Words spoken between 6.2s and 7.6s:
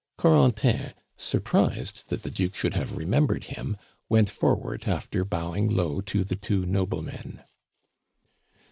the two noblemen.